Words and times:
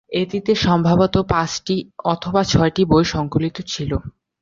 এটিতে 0.13 0.51
সম্ভবত 0.55 1.15
পাঁচটি 1.29 1.75
অথবা 2.05 2.41
ছয়টি 2.43 2.83
বই 2.85 3.03
সংকলিত 3.05 3.57
ছিল। 3.67 3.91